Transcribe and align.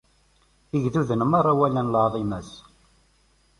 Igduden 0.75 1.21
merra 1.31 1.53
walan 1.59 1.91
lɛaḍima-s. 1.93 2.51